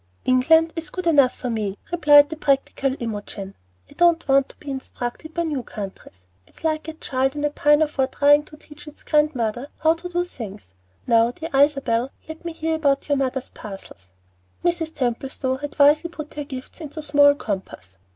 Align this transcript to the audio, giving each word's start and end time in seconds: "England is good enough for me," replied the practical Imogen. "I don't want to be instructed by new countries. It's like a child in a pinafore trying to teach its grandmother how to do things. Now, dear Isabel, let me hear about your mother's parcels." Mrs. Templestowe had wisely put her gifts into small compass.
"England 0.25 0.73
is 0.75 0.89
good 0.89 1.05
enough 1.05 1.35
for 1.35 1.51
me," 1.51 1.77
replied 1.91 2.27
the 2.31 2.35
practical 2.35 2.95
Imogen. 2.99 3.53
"I 3.87 3.93
don't 3.93 4.27
want 4.27 4.49
to 4.49 4.55
be 4.55 4.71
instructed 4.71 5.35
by 5.35 5.43
new 5.43 5.61
countries. 5.61 6.25
It's 6.47 6.63
like 6.63 6.87
a 6.87 6.93
child 6.95 7.35
in 7.35 7.45
a 7.45 7.51
pinafore 7.51 8.07
trying 8.07 8.41
to 8.45 8.57
teach 8.57 8.87
its 8.87 9.03
grandmother 9.03 9.67
how 9.77 9.93
to 9.93 10.09
do 10.09 10.25
things. 10.25 10.73
Now, 11.05 11.29
dear 11.29 11.51
Isabel, 11.55 12.09
let 12.27 12.43
me 12.43 12.51
hear 12.53 12.73
about 12.77 13.09
your 13.09 13.17
mother's 13.19 13.49
parcels." 13.49 14.09
Mrs. 14.63 14.91
Templestowe 14.95 15.57
had 15.57 15.77
wisely 15.77 16.09
put 16.09 16.33
her 16.33 16.45
gifts 16.45 16.81
into 16.81 17.03
small 17.03 17.35
compass. 17.35 17.97